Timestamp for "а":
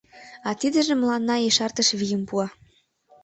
0.47-0.49